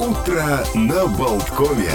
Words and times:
Утро 0.00 0.64
на 0.74 1.06
Болткове. 1.06 1.92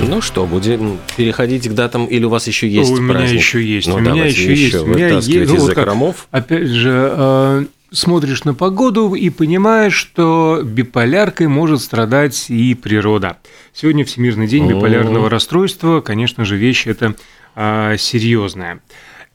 Ну 0.00 0.22
что, 0.22 0.46
будем 0.46 0.98
переходить 1.18 1.68
к 1.68 1.72
датам, 1.72 2.06
или 2.06 2.24
у 2.24 2.30
вас 2.30 2.46
еще 2.46 2.66
есть 2.66 2.92
у 2.92 2.96
праздник? 2.96 3.14
меня 3.14 3.28
еще 3.28 3.62
есть. 3.62 3.88
Ну, 3.88 3.96
у 3.96 4.00
меня 4.00 4.24
еще 4.24 4.54
есть. 4.54 4.74
У 4.74 4.86
меня 4.86 5.08
есть. 5.08 5.28
ну, 5.28 5.56
вот 5.56 5.74
как. 5.74 5.94
Опять 6.30 6.68
же, 6.68 7.12
э, 7.14 7.64
смотришь 7.92 8.44
на 8.44 8.54
погоду 8.54 9.14
и 9.14 9.28
понимаешь, 9.28 9.92
что 9.92 10.62
биполяркой 10.64 11.48
может 11.48 11.82
страдать 11.82 12.46
и 12.48 12.74
природа. 12.74 13.36
Сегодня 13.74 14.06
Всемирный 14.06 14.46
день 14.46 14.66
биполярного 14.66 15.28
расстройства. 15.28 16.00
Конечно 16.00 16.46
же, 16.46 16.56
вещь 16.56 16.86
это 16.86 17.16
э, 17.54 17.96
серьезная. 17.98 18.80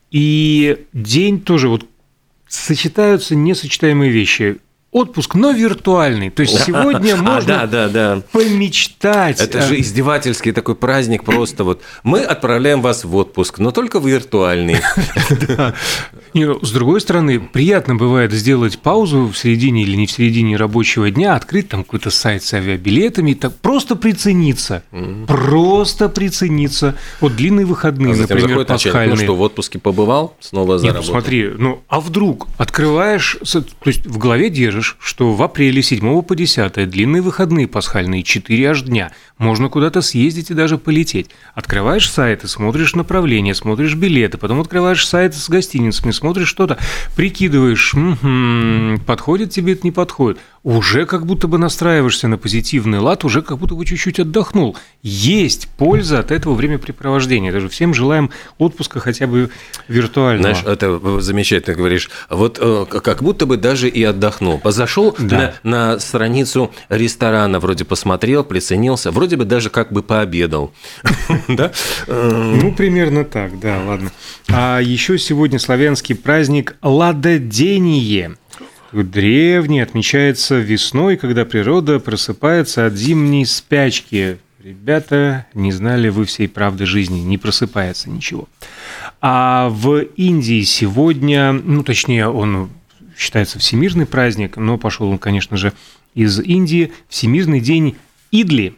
И 0.10 0.86
день 0.94 1.40
тоже 1.40 1.70
вот 1.70 1.86
сочетаются 2.48 3.36
несочетаемые 3.36 4.10
вещи. 4.10 4.58
Отпуск, 4.92 5.36
но 5.36 5.52
виртуальный. 5.52 6.32
То 6.32 6.42
есть 6.42 6.60
сегодня 6.66 7.14
А, 7.14 7.18
можно 7.18 7.48
да, 7.48 7.68
да, 7.68 7.90
да. 7.90 8.22
помечтать. 8.32 9.40
Это 9.40 9.62
же 9.62 9.80
издевательский 9.80 10.52
такой 10.52 10.76
праздник 10.76 11.24
просто 11.24 11.64
вот. 11.64 11.82
Мы 12.04 12.22
отправляем 12.22 12.82
вас 12.82 13.04
в 13.04 13.16
отпуск, 13.16 13.60
но 13.60 13.72
только 13.72 14.00
виртуальный. 14.00 14.78
Не, 16.34 16.46
ну, 16.46 16.60
с 16.64 16.72
другой 16.72 17.02
стороны, 17.02 17.40
приятно 17.40 17.96
бывает 17.96 18.32
сделать 18.32 18.80
паузу 18.80 19.28
в 19.28 19.38
середине 19.38 19.84
или 19.84 19.96
не 19.96 20.08
в 20.08 20.12
середине 20.12 20.56
рабочего 20.58 21.10
дня, 21.12 21.36
открыть 21.36 21.70
там 21.70 21.84
какой-то 21.84 22.10
сайт 22.10 22.44
с 22.44 22.54
авиабилетами, 22.54 23.32
и 23.32 23.36
так 23.36 23.56
просто 23.58 23.96
прицениться. 23.96 24.84
Просто 25.28 26.10
прицениться. 26.10 26.96
Вот 27.22 27.36
длинные 27.36 27.66
выходные, 27.66 28.14
А 28.14 28.18
например, 28.18 28.50
начальник, 28.50 28.68
пасхальные. 28.68 29.16
ну 29.18 29.24
что, 29.24 29.36
в 29.36 29.42
отпуске 29.42 29.80
побывал, 29.80 30.36
снова 30.40 30.78
за 30.78 30.86
Нет, 30.86 30.96
работу. 30.96 31.12
посмотри, 31.14 31.50
ну 31.58 31.82
а 31.88 32.00
вдруг 32.00 32.48
открываешь, 32.58 33.38
то 33.52 33.64
есть 33.86 34.06
в 34.06 34.18
голове 34.18 34.50
держишь, 34.50 34.98
что 35.00 35.34
в 35.34 35.42
апреле 35.42 35.82
7 35.82 36.22
по 36.22 36.36
10 36.36 36.90
длинные 36.90 37.22
выходные 37.22 37.68
пасхальные, 37.68 38.24
4 38.24 38.70
аж 38.70 38.82
дня, 38.84 39.12
можно 39.38 39.70
куда-то 39.70 40.02
съездить 40.02 40.52
и 40.52 40.54
даже 40.54 40.78
полететь. 40.78 41.30
Открываешь 41.56 42.10
сайты, 42.12 42.48
смотришь 42.48 42.96
направления, 42.96 43.56
смотришь 43.56 43.96
билеты, 43.96 44.38
потом 44.38 44.60
открываешь 44.62 45.08
сайты 45.08 45.38
с 45.38 45.50
гостиницами, 45.50 46.12
смотришь 46.20 46.50
что-то, 46.50 46.78
прикидываешь, 47.16 47.94
«Мгм, 47.94 49.02
подходит 49.06 49.50
тебе 49.52 49.74
это, 49.74 49.82
не 49.84 49.92
подходит. 49.92 50.40
Уже 50.70 51.08
как 51.08 51.26
будто 51.26 51.48
бы 51.48 51.58
настраиваешься 51.58 52.28
на 52.28 52.38
позитивный 52.38 53.00
лад, 53.00 53.26
уже 53.26 53.42
как 53.42 53.58
будто 53.58 53.74
бы 53.74 53.84
чуть-чуть 53.86 54.20
отдохнул. 54.20 54.78
Есть 55.02 55.68
польза 55.68 56.20
от 56.20 56.30
этого 56.30 56.54
времяпрепровождения. 56.54 57.52
Даже 57.52 57.70
всем 57.70 57.96
желаем 57.96 58.30
отпуска 58.60 59.00
хотя 59.00 59.26
бы 59.26 59.50
виртуального. 59.88 60.54
Знаешь, 60.54 60.64
это 60.68 61.22
замечательно 61.22 61.76
говоришь. 61.76 62.12
Вот 62.30 62.60
э, 62.62 62.86
как 62.86 63.24
будто 63.24 63.48
бы 63.48 63.58
даже 63.58 63.90
и 63.90 64.04
отдохнул. 64.04 64.62
Зашел 64.64 65.16
Да. 65.18 65.56
на, 65.64 65.94
на 65.94 66.00
страницу 66.00 66.72
ресторана, 66.90 67.60
вроде 67.60 67.84
посмотрел, 67.84 68.44
приценился, 68.44 69.10
вроде 69.10 69.38
бы 69.38 69.46
даже 69.46 69.72
как 69.72 69.92
бы 69.92 70.04
пообедал. 70.04 70.72
Да? 71.48 71.72
Э, 72.06 72.58
Ну, 72.62 72.76
примерно 72.76 73.26
так, 73.26 73.60
да, 73.60 73.82
ладно. 73.84 74.12
А 74.50 74.80
еще 74.80 75.18
сегодня 75.18 75.58
славянский 75.58 76.14
праздник 76.14 76.76
Ладодение. 76.84 78.36
Древний, 78.92 79.82
отмечается 79.82 80.60
весной, 80.60 81.18
когда 81.18 81.46
природа 81.46 82.00
просыпается 82.00 82.86
от 82.86 82.94
зимней 82.94 83.46
спячки. 83.46 84.38
Ребята, 84.64 85.46
не 85.54 85.72
знали 85.72 86.10
вы 86.10 86.26
всей 86.26 86.50
правды 86.50 86.86
жизни, 86.86 87.20
не 87.20 87.38
просыпается 87.38 88.10
ничего. 88.10 88.50
А 89.22 89.70
в 89.70 90.00
Индии 90.00 90.62
сегодня, 90.64 91.54
ну, 91.54 91.84
точнее, 91.84 92.28
он 92.28 92.70
считается 93.18 93.60
всемирный 93.60 94.06
праздник, 94.06 94.58
но 94.58 94.78
пошел 94.78 95.10
он, 95.10 95.18
конечно 95.18 95.56
же, 95.58 95.74
из 96.16 96.40
Индии, 96.40 96.92
Всемирный 97.08 97.60
день 97.60 97.96
Идли. 98.32 98.76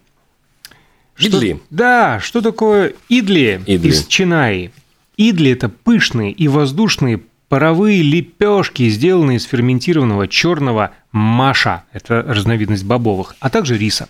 Что- 1.16 1.38
Идли. 1.38 1.60
Да, 1.70 2.20
что 2.20 2.42
такое 2.42 2.94
идли, 3.10 3.62
Идли. 3.66 3.90
из 3.90 4.06
Чинаи? 4.08 4.72
Идли– 5.18 5.52
это 5.54 5.70
пышные 5.70 6.32
и 6.32 6.48
воздушные 6.48 7.22
паровые 7.52 8.02
лепешки, 8.02 8.88
сделанные 8.88 9.36
из 9.36 9.44
ферментированного 9.44 10.30
черного 10.30 10.92
маша, 11.12 11.84
это 11.92 12.24
разновидность 12.26 12.86
бобовых, 12.86 13.36
а 13.42 13.50
также 13.50 13.78
риса. 13.78 14.08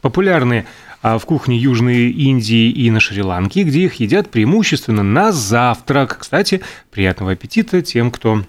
Популярны 0.00 0.64
а, 1.02 1.18
в 1.18 1.26
кухне 1.26 1.58
Южной 1.58 2.10
Индии 2.12 2.70
и 2.70 2.92
на 2.92 3.00
Шри-Ланке, 3.00 3.64
где 3.64 3.86
их 3.86 3.94
едят 3.94 4.30
преимущественно 4.30 5.02
на 5.02 5.32
завтрак. 5.32 6.18
Кстати, 6.20 6.60
приятного 6.92 7.32
аппетита 7.32 7.82
тем, 7.82 8.12
кто 8.12 8.44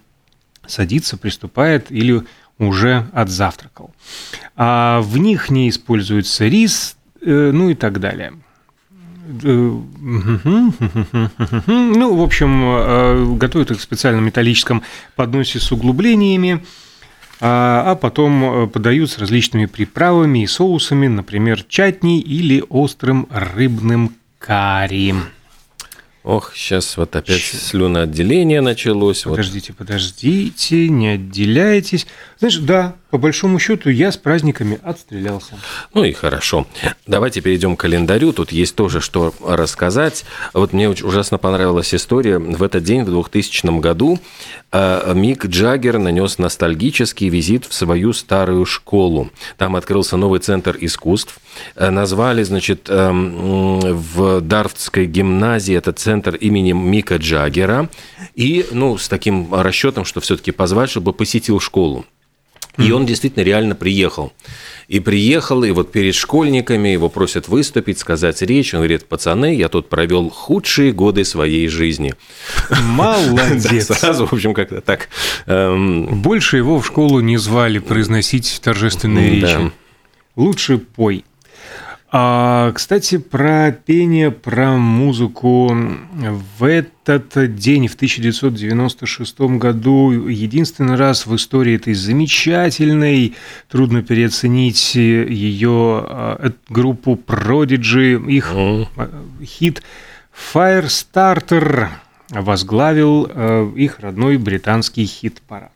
садится, 0.68 1.18
приступает 1.18 1.92
или 1.92 2.22
уже 2.60 3.08
отзавтракал. 3.14 3.96
А 4.56 5.02
в 5.02 5.18
них 5.18 5.50
не 5.50 5.70
используется 5.70 6.46
рис, 6.46 6.98
э, 7.20 7.50
ну 7.52 7.72
и 7.72 7.74
так 7.74 8.00
далее. 8.00 8.34
Э, 9.44 9.80
Ну, 11.68 12.16
в 12.16 12.22
общем, 12.22 12.64
э, 12.64 13.36
готовят 13.38 13.72
их 13.72 13.80
в 13.80 13.82
специальном 13.82 14.26
металлическом 14.26 14.84
подносе 15.16 15.60
с 15.60 15.72
углублениями, 15.72 16.64
а 17.42 17.92
а 17.92 17.96
потом 17.96 18.44
э, 18.44 18.68
подают 18.68 19.12
с 19.12 19.18
различными 19.18 19.66
приправами 19.66 20.44
и 20.44 20.48
соусами, 20.48 21.08
например, 21.08 21.64
чатни 21.64 22.20
или 22.20 22.64
острым 22.70 23.28
рыбным 23.32 24.16
карри. 24.40 25.16
Ох, 26.24 26.54
сейчас 26.56 26.98
вот 26.98 27.16
опять 27.16 27.44
слюноотделение 27.44 28.62
началось. 28.62 29.26
Вот. 29.26 29.34
Подождите, 29.34 29.74
подождите, 29.74 30.90
не 30.90 31.10
отделяйтесь. 31.10 32.08
Знаешь, 32.40 32.58
да, 32.58 32.96
по 33.16 33.20
большому 33.20 33.60
счету 33.60 33.90
я 33.90 34.12
с 34.12 34.18
праздниками 34.18 34.78
отстрелялся. 34.84 35.58
Ну 35.94 36.04
и 36.04 36.12
хорошо. 36.12 36.68
Давайте 37.08 37.40
перейдем 37.40 37.78
к 37.78 37.80
календарю. 37.80 38.34
Тут 38.34 38.52
есть 38.52 38.76
тоже 38.76 39.00
что 39.00 39.34
рассказать. 39.42 40.26
Вот 40.54 40.74
мне 40.74 40.90
ужасно 40.90 41.38
понравилась 41.38 41.96
история. 41.96 42.40
В 42.40 42.62
этот 42.62 42.84
день, 42.84 43.04
в 43.04 43.10
2000 43.10 43.80
году, 43.80 44.20
э, 44.74 45.14
Мик 45.16 45.46
Джаггер 45.46 45.98
нанес 45.98 46.38
ностальгический 46.40 47.30
визит 47.30 47.64
в 47.64 47.74
свою 47.74 48.12
старую 48.12 48.66
школу. 48.66 49.30
Там 49.58 49.78
открылся 49.78 50.18
новый 50.18 50.42
центр 50.42 50.76
искусств. 50.78 51.40
Э, 51.78 51.92
Назвали, 51.92 52.44
значит, 52.44 52.90
эм, 52.90 53.80
в 53.80 54.42
Дарфтской 54.42 55.06
гимназии 55.06 55.74
этот 55.74 56.00
центр 56.00 56.36
именем 56.36 56.86
Мика 56.86 57.16
Джаггера. 57.16 57.90
И, 58.36 58.66
ну, 58.74 58.98
с 58.98 59.08
таким 59.08 59.56
расчетом, 59.56 60.04
что 60.04 60.20
все-таки 60.20 60.52
позвать, 60.52 60.90
чтобы 60.90 61.14
посетил 61.14 61.62
школу. 61.62 62.06
И 62.78 62.92
он 62.92 63.06
действительно 63.06 63.44
реально 63.44 63.76
приехал. 63.76 64.34
И 64.88 65.00
приехал, 65.00 65.64
и 65.64 65.72
вот 65.72 65.92
перед 65.92 66.14
школьниками 66.14 66.90
его 66.90 67.10
просят 67.10 67.48
выступить, 67.48 67.98
сказать 67.98 68.42
речь. 68.44 68.74
Он 68.74 68.82
говорит, 68.82 69.08
пацаны, 69.08 69.56
я 69.56 69.68
тут 69.68 69.90
провел 69.90 70.30
худшие 70.30 70.92
годы 70.92 71.24
своей 71.26 71.68
жизни. 71.68 72.14
Да, 72.70 72.82
Молодец. 72.82 73.88
Сразу, 73.88 74.26
в 74.28 74.34
общем, 74.34 74.54
как-то 74.54 74.82
так. 74.82 75.10
эм, 75.48 76.22
Больше 76.22 76.58
его 76.58 76.80
в 76.80 76.86
школу 76.86 77.20
не 77.20 77.38
звали 77.38 77.80
произносить 77.80 78.60
торжественные 78.64 79.42
Да. 79.42 79.48
речи. 79.48 79.72
Лучше 80.36 80.78
пой. 80.78 81.24
А, 82.18 82.72
кстати, 82.72 83.18
про 83.18 83.74
пение, 83.74 84.32
про 84.32 84.78
музыку. 84.78 85.70
В 86.58 86.64
этот 86.64 87.56
день, 87.56 87.90
в 87.90 87.96
1996 87.96 89.40
году, 89.60 90.12
единственный 90.12 90.96
раз 90.96 91.26
в 91.26 91.36
истории 91.36 91.76
этой 91.76 91.94
замечательной, 91.94 93.36
трудно 93.68 94.02
переоценить 94.02 94.96
ее 94.96 96.06
а, 96.08 96.54
группу 96.70 97.16
Prodigy, 97.16 98.32
их 98.32 98.54
а, 98.56 99.10
хит 99.44 99.84
Firestarter 100.54 101.90
возглавил 102.30 103.30
э, 103.30 103.74
их 103.76 104.00
родной 104.00 104.38
британский 104.38 105.06
хит-парад. 105.06 105.74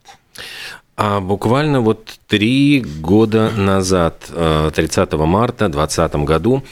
А 1.02 1.20
буквально 1.20 1.80
вот 1.80 2.20
три 2.28 2.84
года 3.00 3.50
назад, 3.56 4.26
э, 4.28 4.70
30 4.74 5.24
марта 5.24 5.70
2020 5.70 6.26
году, 6.26 6.62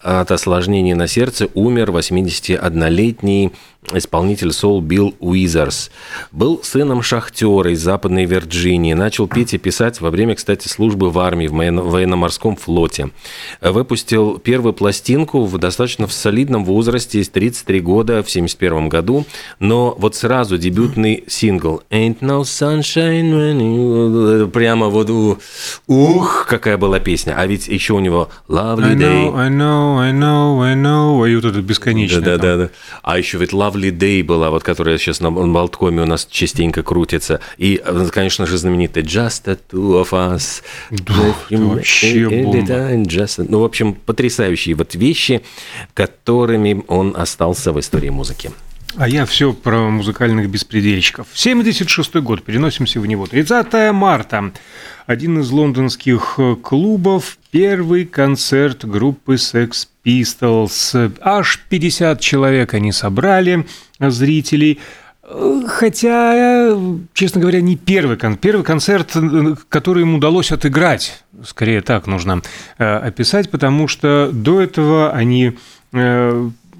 от 0.00 0.32
осложнений 0.32 0.94
на 0.94 1.06
сердце 1.06 1.46
умер 1.54 1.92
81-летний 1.92 3.52
исполнитель 3.92 4.52
сол 4.52 4.80
Билл 4.80 5.14
Уизерс. 5.20 5.90
Был 6.32 6.60
сыном 6.62 7.02
шахтера 7.02 7.70
из 7.72 7.80
Западной 7.80 8.24
Вирджинии. 8.24 8.94
Начал 8.94 9.26
петь 9.28 9.54
и 9.54 9.58
писать 9.58 10.00
во 10.00 10.10
время, 10.10 10.34
кстати, 10.34 10.68
службы 10.68 11.10
в 11.10 11.18
армии, 11.18 11.46
в 11.46 11.52
военно- 11.52 11.82
военно-морском 11.82 12.56
флоте. 12.56 13.10
Выпустил 13.60 14.38
первую 14.38 14.72
пластинку 14.72 15.44
в 15.44 15.58
достаточно 15.58 16.06
в 16.06 16.12
солидном 16.12 16.64
возрасте, 16.64 17.20
из 17.20 17.28
33 17.28 17.80
года, 17.80 18.22
в 18.22 18.30
71 18.30 18.88
году. 18.88 19.24
Но 19.60 19.94
вот 19.98 20.14
сразу 20.16 20.58
дебютный 20.58 21.24
сингл 21.26 21.82
«Ain't 21.90 22.18
no 22.20 22.42
sunshine 22.42 23.30
when 23.32 23.58
you...» 23.60 24.48
Прямо 24.48 24.88
вот 24.88 25.10
у- 25.10 25.38
ух, 25.86 26.46
какая 26.48 26.76
была 26.78 26.98
песня. 27.00 27.34
А 27.36 27.46
ведь 27.46 27.68
еще 27.68 27.94
у 27.94 28.00
него 28.00 28.28
«Lovely 28.48 28.84
I 28.90 28.94
Day». 28.94 29.28
know, 29.30 29.38
I 29.38 29.48
know, 29.50 29.98
I 30.00 30.12
know, 30.12 30.60
I 30.62 30.74
know, 30.74 31.30
и 31.30 31.34
вот 31.36 31.44
это 31.44 31.60
бесконечное. 31.60 32.20
Да, 32.20 32.36
да, 32.36 32.38
там. 32.38 32.58
да, 32.58 32.64
да. 32.66 32.70
А 33.02 33.18
еще 33.18 33.38
ведь 33.38 33.50
Lovely 33.52 33.75
Day 33.84 34.22
была, 34.22 34.50
вот 34.50 34.62
которая 34.62 34.98
сейчас 34.98 35.20
на 35.20 35.30
Болткоме 35.30 36.02
у 36.02 36.06
нас 36.06 36.26
частенько 36.30 36.82
крутится. 36.82 37.40
И, 37.58 37.80
э, 37.84 38.08
конечно 38.12 38.46
же, 38.46 38.58
знаменитая 38.58 39.04
Just 39.04 39.44
the 39.44 39.58
Two 39.70 40.02
of 40.02 40.10
Us. 40.10 40.62
Да, 40.90 41.34
вообще 41.50 42.28
бомба. 42.28 42.58
Just... 43.04 43.46
Ну, 43.48 43.60
в 43.60 43.64
общем, 43.64 43.94
потрясающие 43.94 44.74
вот 44.74 44.94
вещи, 44.94 45.42
которыми 45.94 46.84
он 46.88 47.14
остался 47.16 47.72
в 47.72 47.80
истории 47.80 48.10
музыки. 48.10 48.50
А 48.94 49.08
я 49.08 49.26
все 49.26 49.52
про 49.52 49.90
музыкальных 49.90 50.48
беспредельщиков. 50.48 51.26
76 51.34 52.14
год, 52.16 52.42
переносимся 52.42 53.00
в 53.00 53.06
него. 53.06 53.26
30 53.26 53.92
марта. 53.92 54.52
Один 55.06 55.40
из 55.40 55.50
лондонских 55.50 56.34
э, 56.38 56.56
клубов, 56.56 57.38
первый 57.50 58.06
концерт 58.06 58.84
группы 58.84 59.34
Sex 59.34 59.88
Pistols. 60.04 61.12
Аж 61.20 61.60
50 61.68 62.20
человек 62.20 62.74
они 62.74 62.90
собрали, 62.90 63.66
э, 63.98 64.10
зрителей. 64.10 64.80
Э, 65.22 65.62
Хотя, 65.66 66.74
честно 67.12 67.40
говоря, 67.40 67.60
не 67.60 67.76
первый 67.76 68.16
концерт. 68.16 68.40
Первый 68.40 68.62
концерт, 68.64 69.12
который 69.68 70.02
им 70.02 70.14
удалось 70.14 70.52
отыграть, 70.52 71.22
скорее 71.44 71.82
так 71.82 72.06
нужно 72.06 72.42
описать, 72.78 73.50
потому 73.50 73.88
что 73.88 74.30
до 74.32 74.60
этого 74.62 75.12
они 75.12 75.56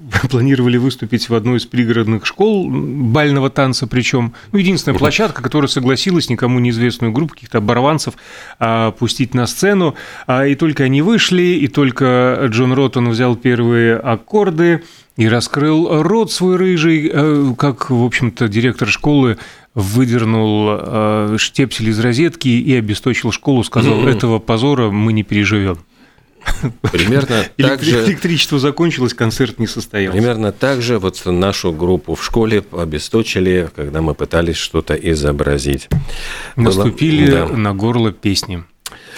планировали 0.29 0.77
выступить 0.77 1.29
в 1.29 1.35
одной 1.35 1.57
из 1.57 1.65
пригородных 1.65 2.25
школ 2.25 2.69
бального 2.69 3.49
танца, 3.49 3.87
причем 3.87 4.33
ну, 4.51 4.59
единственная 4.59 4.97
площадка, 4.97 5.41
которая 5.41 5.67
согласилась 5.67 6.29
никому 6.29 6.59
неизвестную 6.59 7.11
группу 7.11 7.33
каких-то 7.33 7.59
оборванцев 7.59 8.15
а, 8.59 8.91
пустить 8.91 9.33
на 9.33 9.47
сцену. 9.47 9.95
А, 10.25 10.45
и 10.45 10.55
только 10.55 10.83
они 10.83 11.01
вышли, 11.01 11.41
и 11.41 11.67
только 11.67 12.47
Джон 12.47 12.73
Роттон 12.73 13.09
взял 13.09 13.35
первые 13.35 13.97
аккорды 13.97 14.83
и 15.17 15.27
раскрыл 15.27 16.03
рот 16.03 16.31
свой 16.31 16.57
рыжий, 16.57 17.09
э, 17.11 17.53
как, 17.57 17.89
в 17.89 18.03
общем-то, 18.03 18.47
директор 18.47 18.87
школы 18.87 19.37
выдернул 19.73 20.69
э, 20.69 21.35
штепсель 21.39 21.89
из 21.89 21.99
розетки 21.99 22.47
и 22.47 22.75
обесточил 22.75 23.31
школу, 23.31 23.63
сказал, 23.63 24.07
этого 24.07 24.39
позора 24.39 24.89
мы 24.89 25.13
не 25.13 25.23
переживем. 25.23 25.79
Примерно 26.91 27.45
так 27.57 27.83
же... 27.83 28.05
Электричество 28.05 28.59
закончилось, 28.59 29.13
концерт 29.13 29.59
не 29.59 29.67
состоялся. 29.67 30.17
Примерно 30.17 30.51
так 30.51 30.81
же 30.81 30.99
вот 30.99 31.23
нашу 31.25 31.71
группу 31.71 32.15
в 32.15 32.23
школе 32.23 32.63
обесточили, 32.71 33.69
когда 33.75 34.01
мы 34.01 34.13
пытались 34.13 34.57
что-то 34.57 34.93
изобразить. 34.95 35.89
Наступили 36.55 37.27
Было- 37.31 37.49
да. 37.49 37.57
на 37.57 37.73
горло 37.73 38.11
песни. 38.11 38.63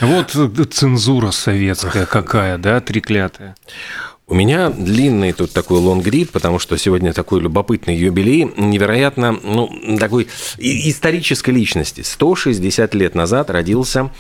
Вот 0.02 0.36
цензура 0.72 1.32
советская 1.32 2.06
какая, 2.06 2.58
да, 2.58 2.80
треклятая. 2.80 3.56
У 4.30 4.36
меня 4.36 4.70
длинный 4.70 5.34
тут 5.34 5.54
такой 5.54 5.80
лонгрид, 5.80 6.30
потому 6.30 6.60
что 6.60 6.78
сегодня 6.78 7.14
такой 7.14 7.42
любопытный 7.42 7.96
юбилей, 7.96 8.52
невероятно, 8.58 9.32
ну, 9.42 9.72
такой 10.00 10.28
исторической 10.60 11.50
личности. 11.50 12.02
160 12.02 12.94
лет 12.94 13.16
назад 13.16 13.50
родился 13.50 14.12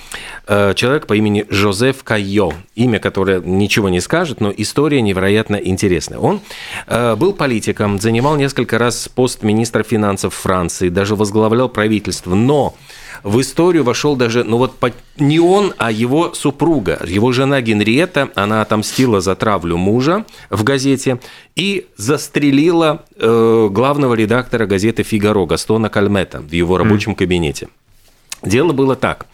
э, 0.48 0.74
человек 0.76 1.06
по 1.06 1.14
имени 1.16 1.46
Жозеф 1.50 2.04
Кайо, 2.04 2.54
имя, 2.74 2.98
которое 2.98 3.40
ничего 3.40 3.88
не 3.90 4.02
скажет, 4.02 4.42
но 4.42 4.52
история 4.58 5.02
невероятно 5.02 5.58
интересная. 5.58 6.18
Он 6.18 6.42
э, 6.88 7.16
был 7.16 7.34
политиком, 7.34 8.00
занимал 8.00 8.36
несколько 8.36 8.80
раз 8.80 9.10
пост 9.14 9.44
министра 9.44 9.84
финансов 9.84 10.34
Франции, 10.34 10.90
даже 10.90 11.16
возглавлял 11.16 11.70
правительство, 11.70 12.34
но 12.34 12.76
в 13.24 13.40
историю 13.42 13.84
вошел 13.84 14.16
даже, 14.16 14.44
ну 14.44 14.58
вот 14.58 14.74
не 15.18 15.40
он, 15.40 15.74
а 15.78 15.92
его 15.92 16.34
супруга, 16.34 17.02
его 17.06 17.32
жена 17.32 17.62
Генриетта, 17.62 18.30
она 18.36 18.62
отомстила 18.62 19.22
за 19.22 19.36
травлю 19.36 19.78
мужа 19.78 20.26
в 20.50 20.64
газете 20.64 21.20
и 21.56 21.88
застрелила 21.98 23.06
э, 23.16 23.68
главного 23.72 24.14
редактора 24.14 24.66
газеты 24.66 25.04
«Фигаро» 25.04 25.46
Гастона 25.46 25.90
Кальмета 25.90 26.40
в 26.40 26.52
его 26.52 26.78
рабочем 26.78 27.16
кабинете. 27.16 27.68
Дело 28.44 28.72
было 28.72 28.96
так. 28.96 29.28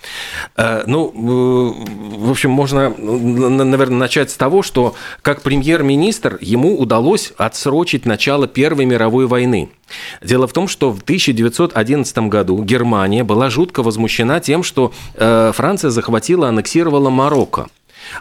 Э, 0.57 0.83
Ну, 0.87 1.11
э, 1.13 2.17
в 2.17 2.31
общем, 2.31 2.51
можно, 2.51 2.89
наверное, 2.97 3.97
начать 3.97 4.31
с 4.31 4.35
того, 4.35 4.63
что 4.63 4.95
как 5.21 5.41
премьер-министр 5.41 6.37
ему 6.41 6.79
удалось 6.79 7.33
отсрочить 7.37 8.05
начало 8.05 8.47
Первой 8.47 8.85
мировой 8.85 9.27
войны. 9.27 9.69
Дело 10.23 10.47
в 10.47 10.53
том, 10.53 10.67
что 10.67 10.91
в 10.91 11.01
1911 11.01 12.29
году 12.29 12.63
Германия 12.63 13.23
была 13.23 13.49
жутко 13.49 13.83
возмущена 13.83 14.39
тем, 14.39 14.63
что 14.63 14.91
э, 15.13 15.51
Франция 15.53 15.91
захватила, 15.91 16.47
аннексировала 16.47 17.09
Марокко. 17.09 17.67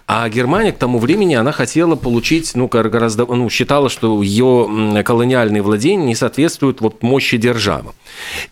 А 0.06 0.28
Германия 0.28 0.72
к 0.72 0.78
тому 0.78 0.98
времени 0.98 1.34
она 1.34 1.52
хотела 1.52 1.96
получить, 1.96 2.52
ну, 2.54 2.68
гор- 2.68 2.88
гораздо, 2.88 3.26
ну, 3.26 3.48
считала, 3.50 3.88
что 3.88 4.22
ее 4.22 5.02
колониальные 5.04 5.62
владения 5.62 6.04
не 6.04 6.14
соответствуют 6.14 6.80
вот 6.80 7.02
мощи 7.02 7.36
державы. 7.36 7.92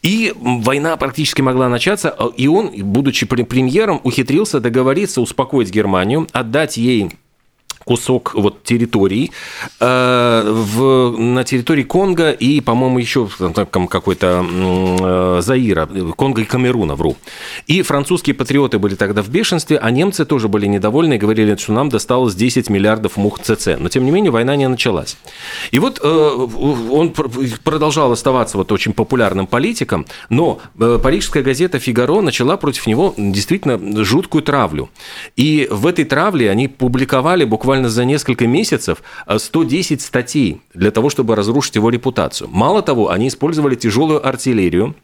И 0.02 0.32
война 0.37 0.96
практически 0.96 1.43
могла 1.43 1.69
начаться, 1.69 2.11
а- 2.11 2.32
и 2.37 2.46
он, 2.49 2.70
будучи 2.82 3.25
пре- 3.25 3.44
премьером, 3.44 4.00
ухитрился 4.05 4.61
договориться, 4.61 5.20
успокоить 5.20 5.70
Германию, 5.70 6.26
отдать 6.32 6.76
ей 6.76 7.11
кусок 7.84 8.34
вот 8.34 8.62
территорий 8.62 9.32
э, 9.81 10.43
в, 10.46 11.17
на 11.19 11.44
территории 11.44 11.82
Конго 11.82 12.31
и, 12.31 12.61
по-моему, 12.61 12.99
еще 12.99 13.29
там 13.73 13.88
какой-то 13.88 14.44
э, 14.44 15.40
Заира, 15.43 15.87
Конго 16.17 16.43
и 16.43 16.44
Камеруна, 16.44 16.94
вру. 16.94 17.17
И 17.67 17.82
французские 17.82 18.34
патриоты 18.34 18.79
были 18.79 18.94
тогда 18.94 19.23
в 19.23 19.29
бешенстве, 19.29 19.79
а 19.79 19.90
немцы 19.90 20.25
тоже 20.25 20.49
были 20.49 20.67
недовольны 20.67 21.14
и 21.14 21.19
говорили, 21.19 21.56
что 21.56 21.73
нам 21.73 21.88
досталось 21.88 22.34
10 22.34 22.70
миллиардов 22.70 23.17
мух 23.17 23.40
ЦЦ. 23.40 23.79
Но, 23.79 23.88
тем 23.88 24.05
не 24.05 24.11
менее, 24.11 24.31
война 24.31 24.56
не 24.56 24.69
началась. 24.69 25.17
И 25.70 25.78
вот 25.78 26.00
э, 26.02 26.06
он 26.06 27.11
пр- 27.11 27.31
продолжал 27.64 28.12
оставаться 28.12 28.56
вот 28.56 28.73
очень 28.73 28.93
популярным 28.93 29.46
политиком, 29.46 30.06
но 30.28 30.61
э, 30.78 30.99
парижская 31.02 31.43
газета 31.43 31.78
«Фигаро» 31.78 32.20
начала 32.20 32.56
против 32.56 32.87
него 32.87 33.14
действительно 33.17 34.05
жуткую 34.05 34.43
травлю. 34.43 34.90
И 35.37 35.69
в 35.70 35.87
этой 35.87 36.05
травле 36.05 36.50
они 36.50 36.69
публиковали 36.69 37.44
буквально 37.44 37.71
за 37.80 38.04
несколько 38.04 38.46
месяцев 38.46 39.02
э, 39.26 39.38
110 39.38 40.00
статей 40.00 40.60
для 40.74 40.90
того, 40.90 41.10
чтобы 41.10 41.36
разрушить 41.36 41.76
его 41.76 41.90
репутацию. 41.90 42.48
Мало 42.50 42.82
того, 42.82 43.10
они 43.10 43.28
использовали 43.28 43.74
тяжелую 43.74 44.26
артиллерию, 44.26 44.94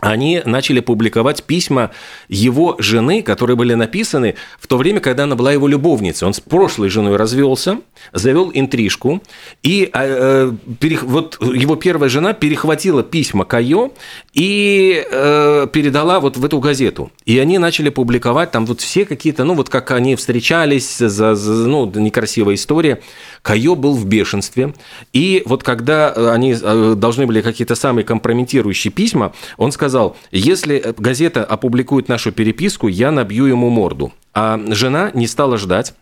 они 0.00 0.42
начали 0.44 0.80
публиковать 0.80 1.44
письма 1.44 1.90
его 2.28 2.76
жены, 2.78 3.22
которые 3.22 3.56
были 3.56 3.74
написаны 3.74 4.34
в 4.58 4.66
то 4.66 4.76
время, 4.78 5.00
когда 5.00 5.24
она 5.24 5.36
была 5.36 5.52
его 5.52 5.68
любовницей. 5.68 6.26
Он 6.26 6.32
с 6.34 6.40
прошлой 6.40 6.88
женой 6.88 7.16
развелся, 7.16 7.78
завел 8.12 8.50
интрижку, 8.54 9.22
и 9.62 9.90
э, 9.92 10.52
перех- 10.80 11.04
вот 11.04 11.38
его 11.42 11.76
первая 11.76 12.08
жена 12.08 12.32
перехватила 12.32 13.02
письма 13.02 13.44
Кайо 13.44 13.92
и 14.32 15.04
э, 15.10 15.66
передала 15.72 16.20
вот 16.20 16.36
в 16.36 16.44
эту 16.44 16.60
газету. 16.60 17.12
И 17.26 17.38
они 17.38 17.58
начали 17.58 17.90
публиковать 17.90 18.50
там 18.50 18.64
вот 18.66 18.80
все 18.80 19.04
какие-то, 19.04 19.44
ну 19.44 19.54
вот 19.54 19.68
как 19.68 19.90
они 19.90 20.16
встречались, 20.16 20.96
за, 20.98 21.34
за- 21.34 21.68
ну 21.68 21.90
некрасивая 21.94 22.54
история. 22.54 23.00
Кайо 23.42 23.74
был 23.74 23.94
в 23.94 24.06
бешенстве, 24.06 24.74
и 25.12 25.42
вот 25.44 25.62
когда 25.62 26.12
э, 26.14 26.30
они 26.30 26.54
э, 26.60 26.94
должны 26.96 27.26
были 27.26 27.42
какие-то 27.42 27.74
самые 27.74 28.04
компрометирующие 28.04 28.92
письма, 28.92 29.32
он 29.56 29.72
сказал, 29.72 29.89
если 30.30 30.94
газета 30.96 31.44
опубликует 31.44 32.08
нашу 32.08 32.32
переписку, 32.32 32.88
я 32.88 33.10
набью 33.10 33.46
ему 33.46 33.68
морду. 33.70 34.12
А 34.32 34.60
жена 34.68 35.10
не 35.12 35.26
стала 35.26 35.58
ждать, 35.58 35.94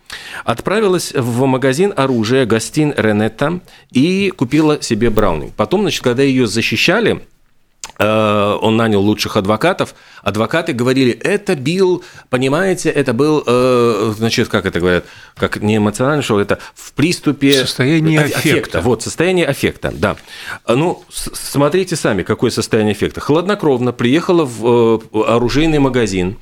отправилась 0.45 1.13
в 1.15 1.45
магазин 1.47 1.95
оружия 1.97 2.45
Гастин 2.45 2.93
Ренетта 2.97 3.61
и 3.91 4.33
купила 4.37 4.83
себе 4.83 5.09
Браунинг. 5.09 5.55
Потом, 5.55 5.83
значит, 5.83 6.03
когда 6.03 6.23
ее 6.23 6.47
защищали, 6.47 7.25
э, 7.99 8.48
он 8.59 8.77
нанял 8.77 9.01
лучших 9.01 9.37
адвокатов. 9.37 9.95
Адвокаты 10.23 10.73
говорили, 10.73 11.13
это 11.13 11.55
бил, 11.55 12.05
понимаете, 12.31 12.91
это 12.91 13.13
был, 13.13 13.43
э, 13.47 14.15
значит, 14.17 14.49
как 14.49 14.67
это 14.67 14.81
говорят, 14.81 15.05
как 15.37 15.63
не 15.63 15.77
эмоционально, 15.77 16.23
что 16.23 16.41
это 16.41 16.59
в 16.75 16.93
приступе... 16.93 17.53
Состояние 17.53 18.21
а- 18.21 18.25
аффекта. 18.25 18.81
Вот, 18.81 19.03
состояние 19.03 19.47
аффекта, 19.47 19.93
да. 19.95 20.17
А, 20.65 20.75
Ну, 20.75 21.03
смотрите 21.11 21.97
сами, 21.97 22.23
какое 22.23 22.51
состояние 22.51 22.93
аффекта. 22.93 23.21
Хладнокровно 23.21 23.93
приехала 23.93 24.45
в 24.45 25.01
э, 25.13 25.23
оружейный 25.27 25.79
магазин, 25.79 26.37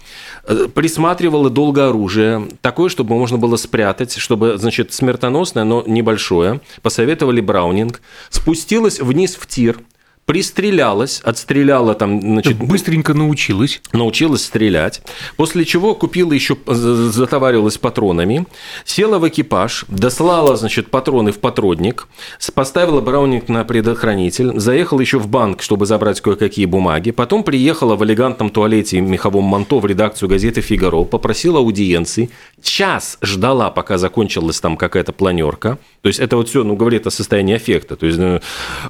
э, 0.45 0.69
присматривала 0.75 1.51
долго 1.51 1.89
оружие, 1.89 2.49
такое, 2.61 2.89
чтобы 2.89 3.17
можно 3.17 3.39
было 3.39 3.57
спрятать, 3.57 4.17
чтобы, 4.17 4.59
значит, 4.59 4.93
смертоносное, 4.93 5.65
но 5.65 5.83
небольшое. 5.87 6.61
Посоветовали 6.83 7.41
Браунинг. 7.41 8.01
Спустилась 8.31 9.01
вниз 9.01 9.37
в 9.37 9.47
тир, 9.47 9.79
пристрелялась, 10.27 11.21
отстреляла 11.25 11.95
там, 11.95 12.21
значит, 12.21 12.59
быстренько 12.59 13.15
научилась. 13.15 13.81
Научилась 13.93 14.45
стрелять, 14.45 15.03
после 15.37 15.65
чего 15.65 15.95
купила 15.95 16.33
еще, 16.33 16.57
затоварилась 16.67 17.79
патронами, 17.79 18.47
села 18.85 19.19
в 19.19 19.29
экипаж, 19.29 19.85
дослала, 19.89 20.57
значит, 20.57 20.91
патроны 20.91 21.31
в 21.31 21.39
патродник, 21.39 22.09
поставила 22.55 23.01
Браунинг 23.01 23.49
на 23.49 23.65
предохранитель, 23.65 24.59
заехала 24.59 25.01
еще 25.01 25.19
в 25.19 25.29
банк, 25.29 25.63
чтобы 25.63 25.87
забрать 25.87 26.21
кое-какие 26.21 26.67
бумаги, 26.67 27.13
потом 27.13 27.45
приехала 27.45 27.95
в 27.95 28.05
элегантном 28.05 28.51
туалете 28.51 28.99
и 28.99 29.01
меховом 29.01 29.45
манто 29.45 29.79
в 29.79 29.87
редакцию 29.87 30.29
газеты 30.29 30.61
«Фигаро», 30.61 31.05
попросила 31.05 31.61
аудиенции, 31.61 32.31
час 32.61 33.19
ждала, 33.23 33.71
пока 33.71 33.97
закончилась 33.97 34.61
там 34.61 34.77
какая-то 34.77 35.13
планерка, 35.13 35.79
то 36.01 36.09
есть 36.09 36.19
это 36.19 36.37
вот 36.37 36.49
все, 36.49 36.65
ну, 36.65 36.75
говорит 36.75 37.07
о 37.07 37.11
состоянии 37.11 37.55
аффекта, 37.55 37.95
то 37.95 38.07
есть, 38.07 38.19
ну, 38.19 38.41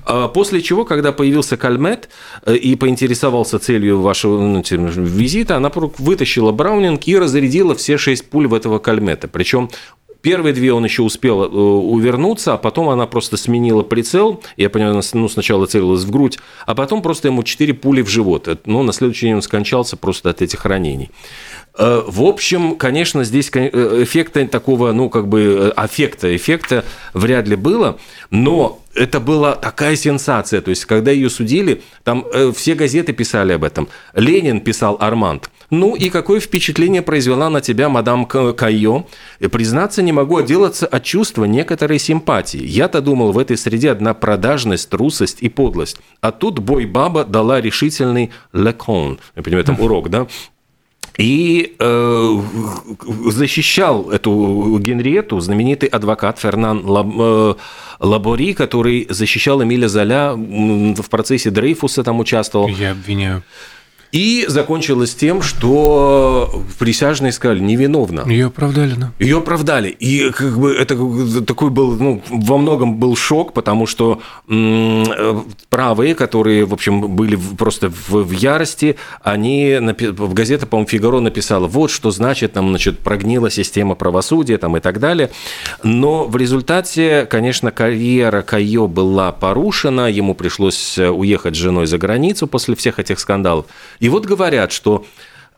а 0.06 0.28
после 0.28 0.62
чего, 0.62 0.84
когда 0.86 1.12
появился 1.26 1.56
Кальмет 1.56 2.08
э, 2.44 2.54
и 2.54 2.76
поинтересовался 2.76 3.58
целью 3.58 4.00
вашего 4.00 4.40
ну, 4.40 4.62
визита, 4.62 5.56
она 5.56 5.72
вытащила 5.74 6.52
Браунинг 6.52 7.08
и 7.08 7.18
разрядила 7.18 7.74
все 7.74 7.98
шесть 7.98 8.30
пуль 8.30 8.46
в 8.46 8.54
этого 8.54 8.78
Кальмета. 8.78 9.26
Причем 9.26 9.68
Первые 10.26 10.52
две 10.52 10.72
он 10.72 10.82
еще 10.82 11.02
успел 11.02 11.44
э, 11.44 11.46
увернуться, 11.46 12.54
а 12.54 12.56
потом 12.56 12.88
она 12.88 13.06
просто 13.06 13.36
сменила 13.36 13.84
прицел. 13.84 14.42
Я 14.56 14.68
понимаю, 14.70 15.00
ну, 15.12 15.28
сначала 15.28 15.66
целилась 15.66 16.02
в 16.02 16.10
грудь, 16.10 16.40
а 16.66 16.74
потом 16.74 17.00
просто 17.00 17.28
ему 17.28 17.44
четыре 17.44 17.74
пули 17.74 18.02
в 18.02 18.08
живот. 18.08 18.48
Но 18.66 18.82
на 18.82 18.92
следующий 18.92 19.26
день 19.26 19.36
он 19.36 19.42
скончался 19.42 19.96
просто 19.96 20.30
от 20.30 20.42
этих 20.42 20.64
ранений. 20.64 21.12
Э, 21.78 22.02
в 22.04 22.24
общем, 22.24 22.74
конечно, 22.74 23.22
здесь 23.22 23.50
эффекта 23.50 24.48
такого, 24.48 24.90
ну, 24.90 25.10
как 25.10 25.28
бы, 25.28 25.72
аффекта, 25.76 26.34
эффекта 26.34 26.84
вряд 27.14 27.46
ли 27.46 27.54
было, 27.54 27.96
но 28.30 28.80
это 28.96 29.20
была 29.20 29.54
такая 29.54 29.94
сенсация. 29.94 30.60
То 30.60 30.70
есть, 30.70 30.86
когда 30.86 31.12
ее 31.12 31.30
судили, 31.30 31.82
там 32.02 32.26
э, 32.32 32.50
все 32.50 32.74
газеты 32.74 33.12
писали 33.12 33.52
об 33.52 33.62
этом. 33.62 33.86
Ленин 34.12 34.60
писал 34.60 34.96
Арманд. 34.98 35.50
Ну 35.70 35.96
и 35.96 36.10
какое 36.10 36.40
впечатление 36.40 37.02
произвела 37.02 37.50
на 37.50 37.60
тебя 37.60 37.88
мадам 37.88 38.26
Кайо? 38.26 39.06
И, 39.40 39.48
признаться, 39.48 40.02
не 40.02 40.12
могу 40.12 40.36
отделаться 40.36 40.86
от 40.86 41.04
чувства 41.04 41.44
некоторой 41.44 41.98
симпатии. 41.98 42.62
Я-то 42.64 43.00
думал, 43.00 43.32
в 43.32 43.38
этой 43.38 43.56
среде 43.56 43.90
одна 43.90 44.14
продажность, 44.14 44.88
трусость 44.88 45.38
и 45.40 45.48
подлость. 45.48 45.98
А 46.20 46.32
тут 46.32 46.58
бой-баба 46.58 47.24
дала 47.24 47.60
решительный 47.60 48.30
лекон. 48.52 49.18
Понимаю, 49.34 49.64
там 49.64 49.80
урок, 49.80 50.08
да? 50.10 50.26
И 51.18 51.76
э, 51.78 52.40
защищал 53.30 54.10
эту 54.10 54.78
Генриету 54.80 55.40
знаменитый 55.40 55.88
адвокат 55.88 56.38
Фернан 56.38 56.84
Лаб, 56.84 57.06
э, 57.18 57.54
Лабори, 58.00 58.52
который 58.52 59.06
защищал 59.08 59.62
Эмиля 59.62 59.88
Золя 59.88 60.34
в 60.34 61.08
процессе 61.08 61.50
Дрейфуса, 61.50 62.04
там 62.04 62.20
участвовал. 62.20 62.68
Я 62.68 62.90
обвиняю. 62.92 63.42
И 64.16 64.46
закончилось 64.48 65.14
тем, 65.14 65.42
что 65.42 66.62
присяжные 66.78 67.32
сказали 67.32 67.58
невиновна. 67.60 68.24
Ее 68.26 68.46
оправдали, 68.46 68.94
да. 68.94 69.12
Ее 69.18 69.36
оправдали. 69.36 69.90
И 69.90 70.30
как 70.30 70.58
бы 70.58 70.72
это 70.72 70.96
такой 71.42 71.68
был, 71.68 71.96
ну, 71.96 72.22
во 72.30 72.56
многом 72.56 72.96
был 72.96 73.14
шок, 73.14 73.52
потому 73.52 73.86
что 73.86 74.22
правые, 75.68 76.14
которые, 76.14 76.64
в 76.64 76.72
общем, 76.72 77.14
были 77.14 77.38
просто 77.58 77.90
в, 77.90 78.22
в 78.22 78.30
ярости, 78.30 78.96
они 79.22 79.76
в 79.80 80.32
газете, 80.32 80.64
по-моему, 80.64 80.88
Фигаро 80.88 81.20
написала, 81.20 81.66
вот 81.66 81.90
что 81.90 82.10
значит, 82.10 82.54
там, 82.54 82.70
значит, 82.70 83.00
прогнила 83.00 83.50
система 83.50 83.96
правосудия 83.96 84.56
там, 84.56 84.78
и 84.78 84.80
так 84.80 84.98
далее. 84.98 85.30
Но 85.82 86.24
в 86.24 86.38
результате, 86.38 87.26
конечно, 87.28 87.70
карьера 87.70 88.40
Кайо 88.40 88.86
была 88.86 89.30
порушена, 89.32 90.10
ему 90.10 90.34
пришлось 90.34 90.96
уехать 90.98 91.54
с 91.54 91.58
женой 91.58 91.86
за 91.86 91.98
границу 91.98 92.46
после 92.46 92.74
всех 92.76 92.98
этих 92.98 93.20
скандалов. 93.20 93.66
И 94.00 94.05
вот 94.08 94.26
говорят, 94.26 94.72
что 94.72 95.04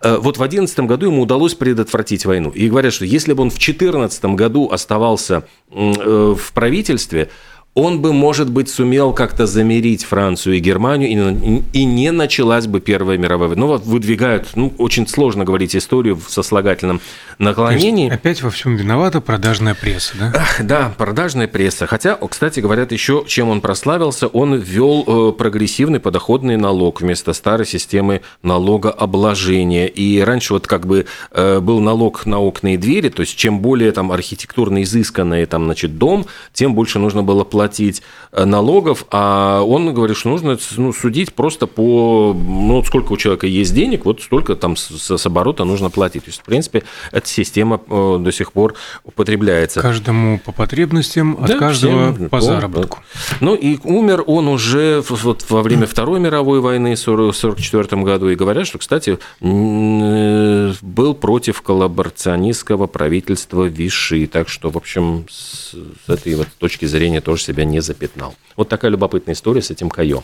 э, 0.03 0.17
вот 0.17 0.37
в 0.37 0.39
2011 0.39 0.81
году 0.81 1.07
ему 1.07 1.23
удалось 1.23 1.55
предотвратить 1.55 2.25
войну. 2.27 2.51
И 2.51 2.69
говорят, 2.69 2.93
что 2.93 3.05
если 3.05 3.33
бы 3.33 3.43
он 3.43 3.51
в 3.51 3.55
2014 3.55 4.25
году 4.27 4.71
оставался 4.71 5.45
э, 5.71 6.35
в 6.39 6.53
правительстве, 6.53 7.31
он 7.79 8.03
бы, 8.03 8.13
может 8.13 8.51
быть, 8.51 8.69
сумел 8.69 9.13
как-то 9.13 9.47
замерить 9.47 10.05
Францию 10.05 10.57
и 10.57 10.59
Германию, 10.59 11.63
и, 11.73 11.79
и 11.79 11.85
не 11.85 12.11
началась 12.11 12.67
бы 12.67 12.81
Первая 12.81 13.17
мировая 13.19 13.51
война. 13.51 13.61
Ну, 13.61 13.67
вот 13.69 13.85
выдвигают, 13.87 14.49
ну, 14.57 14.75
очень 14.79 15.07
сложно 15.07 15.45
говорить 15.45 15.77
историю 15.77 16.17
в 16.17 16.29
сослагательном 16.29 17.01
наклонении. 17.39 18.11
опять 18.11 18.43
во 18.43 18.51
всем 18.51 18.75
виновата 18.75 19.21
продажная 19.21 19.77
пресса, 19.77 20.15
да? 20.19 20.33
Ах, 20.35 20.61
да, 20.65 20.93
продажная 20.99 21.47
пресса. 21.47 21.87
Хотя, 21.87 22.17
кстати, 22.17 22.59
говорят 22.59 22.91
еще, 22.91 23.23
чем 23.29 23.49
он 23.49 23.61
прославился, 23.61 24.27
он 24.27 24.57
ввел 24.57 25.05
э, 25.07 25.33
прогрессивный 25.39 26.01
подоходный 26.01 26.57
налог 26.57 27.01
вместо 27.01 27.33
старой 27.33 27.65
системы 27.65 28.23
налогообложения. 28.43 29.87
И 29.87 30.19
раньше 30.21 30.55
вот 30.55 30.67
как 30.67 30.85
бы 30.85 31.07
э, 31.31 31.61
был 31.61 31.79
налог 31.79 32.27
на 32.27 32.41
окна 32.41 32.75
и 32.75 32.77
двери, 32.77 33.09
то 33.09 33.21
есть 33.21 33.37
чем 33.37 33.61
более 33.61 33.93
там 33.93 34.11
архитектурно 34.11 34.83
изысканный 34.83 35.47
там, 35.47 35.67
значит, 35.67 35.97
дом, 35.97 36.27
тем 36.53 36.75
больше 36.75 36.99
нужно 36.99 37.23
было 37.23 37.45
платить 37.45 37.68
платить 37.69 38.03
э, 38.33 38.45
налогов, 38.45 39.05
а 39.11 39.63
он 39.63 39.93
говорит, 39.93 40.17
что 40.17 40.31
нужно 40.31 40.59
ну, 40.77 40.93
судить 40.93 41.35
просто 41.35 41.67
по, 41.67 42.35
ну, 42.35 42.83
сколько 42.85 43.13
у 43.13 43.17
человека 43.17 43.47
есть 43.47 43.75
денег, 43.75 44.07
вот 44.07 44.23
столько 44.23 44.57
там 44.57 44.77
с, 44.77 45.17
с 45.19 45.27
оборота 45.27 45.65
нужно 45.65 45.91
платить. 45.91 46.25
То 46.25 46.31
есть, 46.31 46.41
в 46.41 46.45
принципе, 46.45 46.85
эта 47.13 47.29
система 47.29 47.81
э, 47.89 48.17
до 48.21 48.33
сих 48.33 48.53
пор 48.53 48.75
употребляется. 49.05 49.83
Каждому 49.83 50.39
по 50.39 50.53
потребностям, 50.53 51.37
от 51.41 51.49
да, 51.49 51.59
каждого 51.59 52.15
всем, 52.15 52.29
по 52.31 52.41
заработку. 52.41 52.99
Ну 53.41 53.55
и 53.55 53.79
умер 53.85 54.25
он 54.27 54.49
уже 54.49 55.05
вот 55.09 55.45
во 55.51 55.63
время 55.63 55.87
Второй 55.87 56.21
мировой 56.21 56.61
войны 56.61 56.97
в 56.97 57.03
1944 57.03 58.03
году. 58.03 58.31
И 58.31 58.35
говорят, 58.35 58.67
что, 58.67 58.79
кстати, 58.79 59.19
э, 59.41 60.73
был 60.81 61.15
против 61.15 61.61
коллаборационистского 61.61 62.87
правительства 62.87 63.65
Виши. 63.65 64.27
Так 64.27 64.49
что, 64.49 64.71
в 64.71 64.77
общем, 64.77 65.27
с 65.29 65.75
этой 66.07 66.35
вот 66.35 66.49
точки 66.59 66.87
зрения 66.87 67.21
тоже 67.21 67.43
себя 67.49 67.65
не 67.65 67.81
запятнал. 67.81 68.35
Вот 68.57 68.69
такая 68.69 68.91
любопытная 68.91 69.35
история 69.35 69.63
с 69.63 69.71
этим 69.71 69.89
Кайо. 69.89 70.23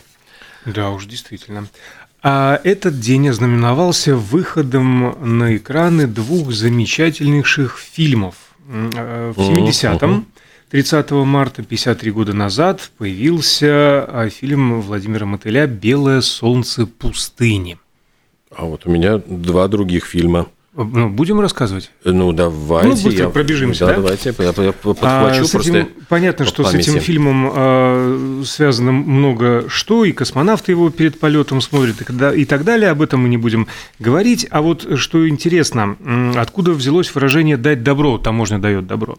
Да 0.65 0.91
уж, 0.91 1.05
действительно. 1.05 1.67
А 2.21 2.59
этот 2.63 2.99
день 2.99 3.29
ознаменовался 3.29 4.15
выходом 4.15 5.15
на 5.37 5.55
экраны 5.57 6.07
двух 6.07 6.51
замечательнейших 6.51 7.77
фильмов. 7.77 8.35
Э, 8.67 9.33
в 9.35 9.39
70-м, 9.39 10.25
30 10.71 11.11
марта, 11.11 11.63
53 11.63 12.11
года 12.11 12.33
назад, 12.33 12.89
появился 12.97 14.03
а, 14.07 14.29
фильм 14.29 14.81
Владимира 14.81 15.25
Мотыля 15.25 15.67
«Белое 15.67 16.21
солнце 16.21 16.87
пустыни». 16.87 17.77
А 18.49 18.65
вот 18.65 18.87
у 18.87 18.89
меня 18.89 19.17
два 19.17 19.67
других 19.67 20.05
фильма. 20.05 20.47
Ну, 20.77 21.09
будем 21.09 21.39
рассказывать? 21.39 21.89
Ну, 22.03 22.33
давайте. 22.33 22.89
Ну, 22.89 22.93
быстро 22.95 23.23
я... 23.23 23.29
пробежимся, 23.29 23.85
да? 23.85 23.95
да? 23.95 24.01
давайте, 24.01 24.35
я, 24.37 24.45
я 24.45 24.71
подхвачу 24.73 25.43
а, 25.43 25.59
этим, 25.59 25.87
Понятно, 26.09 26.45
что 26.45 26.63
памяти. 26.63 26.83
с 26.83 26.89
этим 26.89 26.99
фильмом 26.99 27.51
э, 27.55 28.43
связано 28.45 28.91
много 28.91 29.69
что, 29.69 30.03
и 30.03 30.11
космонавты 30.11 30.73
его 30.73 30.89
перед 30.89 31.17
полетом 31.17 31.61
смотрят, 31.61 31.95
и, 32.01 32.41
и 32.41 32.45
так 32.45 32.65
далее, 32.65 32.89
об 32.89 33.01
этом 33.01 33.21
мы 33.21 33.29
не 33.29 33.37
будем 33.37 33.67
говорить. 33.99 34.47
А 34.51 34.61
вот 34.61 34.99
что 34.99 35.29
интересно, 35.29 35.95
откуда 36.35 36.71
взялось 36.71 37.13
выражение 37.15 37.55
«дать 37.55 37.81
добро», 37.81 38.17
таможня 38.17 38.59
дает 38.59 38.85
добро. 38.85 39.17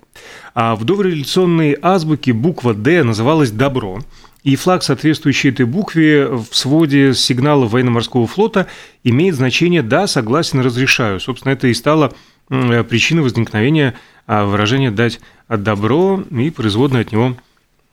А 0.55 0.77
в 0.77 0.85
дореволюционной 0.85 1.79
азбуке 1.81 2.35
буква 2.35 2.75
«Д» 2.75 3.03
называлась 3.03 3.51
«добро», 3.51 4.01
и 4.47 4.55
флаг, 4.55 4.85
соответствующий 4.85 5.51
этой 5.51 5.67
букве 5.67 6.29
в 6.29 6.47
своде 6.53 7.15
сигнала 7.15 7.67
военно-морского 7.67 8.29
флота, 8.29 8.69
имеет 9.03 9.35
значение 9.35 9.83
«да, 9.83 10.07
согласен, 10.07 10.61
разрешаю». 10.61 11.19
Собственно, 11.19 11.53
это 11.53 11.67
и 11.67 11.75
стало 11.75 12.13
причиной 12.49 13.25
возникновения 13.25 13.95
а, 14.29 14.45
выражения 14.45 14.93
«дать 14.93 15.19
добро» 15.49 16.23
и 16.31 16.51
производное 16.51 17.01
от 17.01 17.11
него 17.11 17.37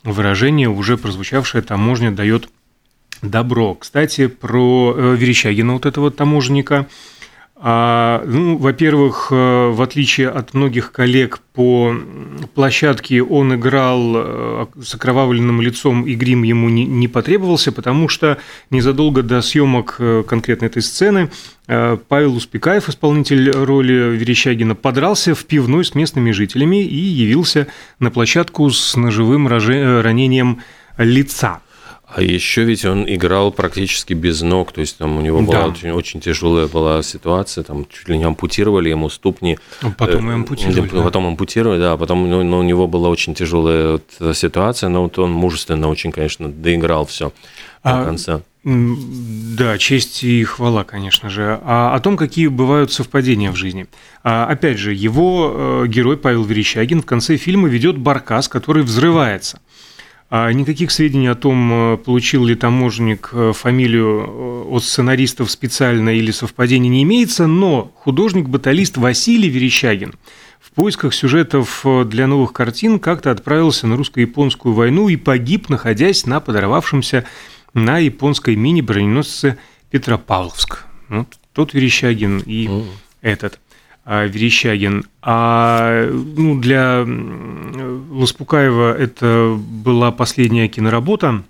выражение, 0.04 0.70
уже 0.70 0.96
прозвучавшее 0.96 1.64
«таможня 1.64 2.12
дает 2.12 2.50
добро». 3.24 3.74
Кстати, 3.74 4.28
про 4.28 4.94
э, 4.96 5.16
Верещагина, 5.16 5.74
вот 5.74 5.88
этого 5.88 6.12
таможенника– 6.12 6.86
а, 7.66 8.22
ну, 8.26 8.58
во-первых, 8.58 9.30
э, 9.32 9.70
в 9.70 9.82
отличие 9.82 10.28
от 10.28 10.54
многих 10.54 10.92
коллег 10.92 11.40
по 11.54 11.96
площадке, 12.56 13.24
он 13.24 13.56
играл 13.56 14.12
э, 14.16 14.66
с 14.84 14.96
окровавленным 14.96 15.62
лицом, 15.62 16.06
и 16.06 16.14
грим 16.16 16.44
ему 16.44 16.68
не, 16.68 16.84
не 16.84 17.08
потребовался, 17.08 17.72
потому 17.72 18.10
что 18.10 18.38
незадолго 18.70 19.24
до 19.24 19.42
съемок 19.42 19.96
э, 20.00 20.24
конкретно 20.28 20.66
этой 20.66 20.82
сцены 20.82 21.32
Павел 21.66 22.36
Успекаев, 22.36 22.90
исполнитель 22.90 23.50
роли 23.52 24.18
Верещагина, 24.18 24.76
подрался 24.76 25.34
в 25.34 25.46
пивной 25.46 25.86
с 25.86 25.96
местными 25.96 26.32
жителями 26.32 26.84
и 26.84 26.98
явился 26.98 27.68
на 28.00 28.12
площадку 28.12 28.70
с 28.70 28.98
ножевым 28.98 29.48
ранением 29.48 30.60
лица. 30.98 31.62
А 32.16 32.22
еще 32.22 32.64
ведь 32.64 32.86
он 32.86 33.06
играл 33.08 33.52
практически 33.52 34.14
без 34.14 34.42
ног, 34.42 34.72
то 34.72 34.82
есть 34.82 34.98
там 34.98 35.18
у 35.18 35.22
него 35.22 35.42
была 35.42 35.62
да. 35.62 35.68
очень, 35.68 35.92
очень 35.92 36.22
тяжелая 36.22 36.68
была 36.68 37.02
ситуация, 37.02 37.64
там 37.64 37.88
чуть 37.92 38.08
ли 38.08 38.18
не 38.18 38.24
ампутировали 38.24 38.90
ему 38.90 39.10
ступни. 39.10 39.58
Ну, 39.82 39.92
потом 39.98 40.30
и 40.30 40.34
ампутировали. 40.34 40.90
Да. 40.90 41.02
Потом 41.02 41.26
ампутировали, 41.28 41.80
да, 41.80 41.98
потом 41.98 42.30
ну, 42.30 42.44
но 42.44 42.60
у 42.60 42.64
него 42.64 42.88
была 42.88 43.10
очень 43.10 43.34
тяжелая 43.34 43.94
вот 43.94 44.38
ситуация, 44.38 44.90
но 44.90 45.04
вот 45.04 45.18
он 45.18 45.32
мужественно 45.32 45.90
очень, 45.90 46.12
конечно, 46.12 46.50
доиграл 46.50 47.06
все. 47.06 47.32
до 47.84 48.06
конца. 48.06 48.42
Да, 48.64 49.78
честь 49.78 50.24
и 50.24 50.44
хвала, 50.46 50.86
конечно 50.86 51.30
же. 51.30 51.60
А 51.64 51.96
о 51.96 52.00
том, 52.00 52.16
какие 52.16 52.48
бывают 52.48 52.94
совпадения 52.94 53.52
в 53.52 53.56
жизни. 53.58 53.88
А, 54.24 54.46
опять 54.46 54.78
же, 54.78 54.94
его 54.94 55.84
э, 55.84 55.88
герой 55.88 56.16
Павел 56.16 56.46
Верещагин 56.46 57.02
в 57.02 57.06
конце 57.06 57.36
фильма 57.36 57.68
ведет 57.68 57.98
баркас, 57.98 58.48
который 58.48 58.84
взрывается. 58.84 59.60
А 60.36 60.52
никаких 60.52 60.90
сведений 60.90 61.28
о 61.28 61.36
том, 61.36 61.94
э, 61.94 61.98
получил 61.98 62.44
ли 62.44 62.56
таможенник 62.56 63.30
э, 63.34 63.52
фамилию 63.54 64.68
от 64.68 64.84
сценаристов 64.84 65.52
специально 65.52 66.10
или 66.10 66.32
совпадение 66.32 66.90
не 66.90 67.04
имеется, 67.04 67.46
но 67.46 67.92
художник-баталист 67.98 68.98
Василий 68.98 69.48
Верещагин 69.48 70.16
в 70.60 70.72
поисках 70.72 71.14
сюжетов 71.14 71.86
для 72.06 72.26
новых 72.26 72.52
картин 72.52 72.98
как-то 72.98 73.30
отправился 73.30 73.86
на 73.86 73.96
русско-японскую 73.96 74.74
войну 74.74 75.08
и 75.08 75.18
погиб, 75.18 75.70
находясь 75.70 76.26
на 76.26 76.40
подорвавшемся 76.40 77.26
на 77.76 78.00
японской 78.00 78.56
мини-броненосце 78.56 79.60
Петропавловск. 79.92 80.86
Ну, 81.10 81.28
тот 81.54 81.76
Верещагин 81.76 82.40
и 82.40 82.66
mm. 82.66 82.86
этот 83.22 83.60
Верещагин. 84.06 85.06
А 85.22 86.10
ну, 86.12 86.60
для 86.60 87.06
Ласпукаева 88.12 88.98
это 88.98 89.58
была 89.58 90.12
последняя 90.12 90.68
киноработа. 90.68 91.44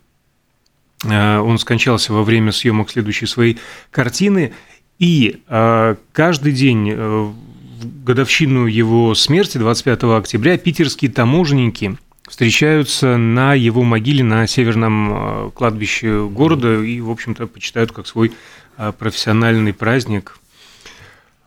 А, 1.05 1.41
он 1.41 1.57
скончался 1.57 2.13
во 2.13 2.23
время 2.23 2.51
съемок 2.51 2.91
следующей 2.91 3.25
своей 3.25 3.57
картины. 3.89 4.53
И 4.99 5.41
а, 5.47 5.97
каждый 6.11 6.53
день 6.53 6.91
э, 6.91 6.95
в 6.95 8.03
годовщину 8.03 8.67
его 8.67 9.15
смерти, 9.15 9.57
25 9.57 10.03
октября, 10.03 10.57
питерские 10.57 11.09
таможенники 11.09 11.97
встречаются 12.29 13.17
на 13.17 13.55
его 13.55 13.83
могиле 13.83 14.23
на 14.23 14.47
северном 14.47 15.51
кладбище 15.51 16.29
города 16.29 16.81
и, 16.81 17.01
в 17.01 17.09
общем-то, 17.09 17.47
почитают 17.47 17.91
как 17.91 18.07
свой 18.07 18.31
профессиональный 18.97 19.73
праздник. 19.73 20.37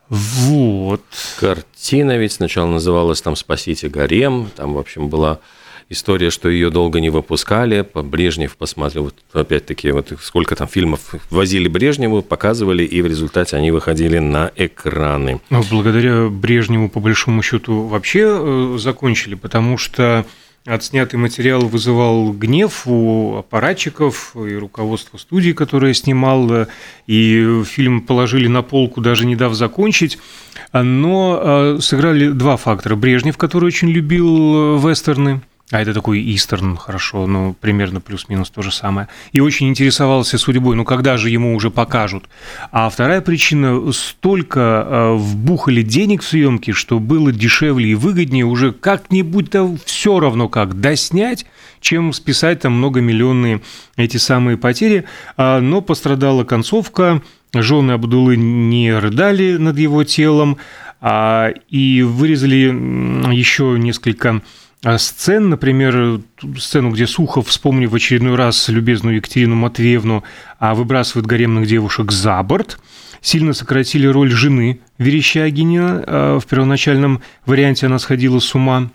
Вот. 0.09 1.03
Картина 1.41 2.17
ведь 2.17 2.33
сначала 2.33 2.67
называлась 2.67 3.23
там 3.23 3.37
«Спасите 3.37 3.89
гарем», 3.89 4.51
там, 4.55 4.75
в 4.75 4.79
общем, 4.79 5.09
была 5.09 5.41
история, 5.89 6.31
что 6.31 6.49
ее 6.49 6.71
долго 6.71 7.01
не 7.01 7.11
выпускали, 7.11 7.87
Брежнев 7.95 8.57
посмотрел, 8.57 9.05
вот 9.05 9.15
опять-таки, 9.33 9.91
вот 9.93 10.13
сколько 10.21 10.57
там 10.57 10.69
фильмов 10.69 11.15
возили 11.31 11.69
Брежневу, 11.69 12.23
показывали, 12.23 12.83
и 12.85 13.01
в 13.03 13.07
результате 13.07 13.57
они 13.57 13.71
выходили 13.71 14.19
на 14.19 14.51
экраны. 14.57 15.41
Но 15.51 15.63
благодаря 15.71 16.29
Брежневу, 16.29 16.89
по 16.89 17.01
большому 17.01 17.43
счету, 17.43 17.83
вообще 17.83 18.25
э, 18.25 18.77
закончили, 18.79 19.35
потому 19.35 19.79
что 19.79 20.27
Отснятый 20.67 21.17
материал 21.19 21.61
вызывал 21.61 22.33
гнев 22.33 22.83
у 22.87 23.37
аппаратчиков 23.37 24.35
и 24.35 24.57
руководства 24.57 25.17
студии, 25.17 25.53
которая 25.53 25.95
снимал, 25.95 26.67
и 27.07 27.63
фильм 27.65 28.01
положили 28.03 28.49
на 28.49 28.63
полку, 28.63 29.01
даже 29.01 29.27
не 29.27 29.37
дав 29.37 29.55
закончить. 29.55 30.19
Но 30.73 31.39
а, 31.41 31.79
сыграли 31.81 32.31
два 32.31 32.57
фактора. 32.57 32.97
Брежнев, 32.97 33.39
который 33.39 33.67
очень 33.67 33.89
любил 33.89 34.77
вестерны, 34.79 35.41
а 35.73 35.83
это 35.83 35.93
такой 35.93 36.23
Истерн, 36.33 36.77
хорошо, 36.77 37.27
ну, 37.27 37.53
примерно 37.61 38.01
плюс-минус 38.01 38.51
то 38.51 38.63
же 38.63 38.71
самое. 38.71 39.09
И 39.33 39.41
очень 39.41 39.69
интересовался 39.69 40.39
судьбой, 40.39 40.77
ну, 40.77 40.85
когда 40.85 41.17
же 41.17 41.29
ему 41.29 41.57
уже 41.57 41.73
покажут. 41.73 42.25
А 42.71 42.89
вторая 42.89 43.21
причина, 43.21 43.93
столько 43.93 44.61
э, 44.61 45.15
вбухали 45.17 45.83
денег 45.83 46.23
в 46.23 46.29
съемки, 46.29 46.71
что 46.71 47.01
было 47.01 47.33
дешевле 47.33 47.91
и 47.91 47.95
выгоднее 47.97 48.45
уже 48.45 48.71
как-нибудь-то 48.71 49.77
все 49.85 50.21
равно 50.21 50.49
как 50.49 50.81
доснять, 50.81 51.47
чем 51.81 52.13
списать 52.13 52.61
там 52.61 52.75
многомиллионные 52.75 53.61
эти 53.97 54.19
самые 54.19 54.57
потери. 54.57 55.05
А, 55.37 55.61
но 55.61 55.81
пострадала 55.81 56.45
концовка, 56.45 57.23
жены 57.53 57.93
Абдулы 57.93 58.37
не 58.37 58.97
рыдали 58.97 59.57
над 59.57 59.79
его 59.79 60.05
телом, 60.05 60.59
а, 61.01 61.51
и 61.69 62.03
вырезали 62.03 63.35
еще 63.35 63.77
несколько 63.79 64.43
сцен, 64.99 65.49
например, 65.51 66.21
сцену, 66.59 66.91
где 66.91 67.07
Сухов, 67.07 67.49
вспомнив 67.49 67.91
в 67.91 67.95
очередной 67.95 68.37
раз 68.37 68.69
любезную 68.69 69.17
Екатерину 69.17 69.57
Матвеевну, 69.57 70.23
а 70.59 70.75
выбрасывает 70.75 71.27
гаремных 71.27 71.67
девушек 71.67 72.13
за 72.13 72.41
борт, 72.43 72.79
сильно 73.21 73.53
сократили 73.53 74.07
роль 74.07 74.31
жены 74.31 74.81
Верещагина. 74.99 76.05
А 76.07 76.39
в 76.39 76.47
первоначальном 76.47 77.23
варианте 77.47 77.87
она 77.87 77.99
сходила 77.99 78.39
с 78.39 78.55
ума. 78.55 78.91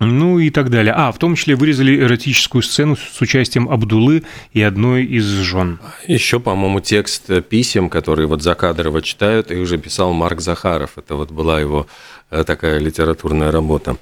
Ну 0.00 0.40
и 0.40 0.50
так 0.50 0.68
далее. 0.68 0.92
А, 0.92 1.12
в 1.12 1.18
том 1.18 1.36
числе 1.36 1.54
вырезали 1.54 1.96
эротическую 1.96 2.62
сцену 2.62 2.96
с 2.96 3.20
участием 3.20 3.68
Абдулы 3.68 4.24
и 4.52 4.60
одной 4.60 5.04
из 5.04 5.24
жен. 5.24 5.78
Еще, 6.08 6.40
по-моему, 6.40 6.80
текст 6.80 7.30
писем, 7.48 7.88
которые 7.88 8.26
вот 8.26 8.42
Закадырова 8.42 9.00
читают, 9.00 9.52
их 9.52 9.60
уже 9.60 9.78
писал 9.78 10.12
Марк 10.12 10.40
Захаров. 10.40 10.98
Это 10.98 11.14
вот 11.14 11.30
была 11.30 11.60
его 11.60 11.86
э, 12.30 12.42
такая 12.42 12.80
литературная 12.80 13.52
работа. 13.52 13.96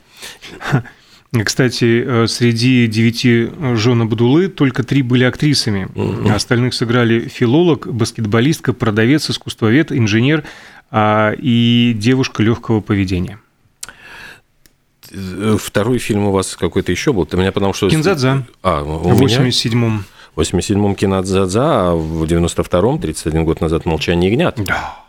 Кстати, 1.44 2.02
э, 2.04 2.26
среди 2.26 2.88
девяти 2.88 3.50
жен 3.76 4.02
Абдулы 4.02 4.48
только 4.48 4.82
три 4.82 5.02
были 5.02 5.22
актрисами. 5.22 5.88
Угу. 5.94 6.28
Остальных 6.30 6.74
сыграли 6.74 7.28
филолог, 7.28 7.86
баскетболистка, 7.86 8.72
продавец, 8.72 9.30
искусствовед, 9.30 9.92
инженер 9.92 10.42
а, 10.90 11.32
и 11.32 11.94
девушка 11.96 12.42
легкого 12.42 12.80
поведения. 12.80 13.38
Э, 15.12 15.56
второй 15.60 15.98
фильм 15.98 16.26
у 16.26 16.32
вас 16.32 16.56
какой-то 16.56 16.90
еще 16.90 17.12
был? 17.12 17.26
Ты 17.26 17.36
меня 17.36 17.52
потому 17.52 17.74
что... 17.74 17.88
Кинзадза. 17.88 18.44
А, 18.62 18.82
у 18.82 18.98
в 18.98 19.22
87-м. 19.22 20.04
В 20.34 20.40
87-м 20.40 20.94
Кинзадза, 20.96 21.90
а 21.90 21.94
в 21.94 22.24
92-м, 22.24 22.98
31 22.98 23.44
год 23.44 23.60
назад, 23.60 23.84
«Молчание 23.84 24.30
ягнят». 24.30 24.56
Да. 24.64 24.99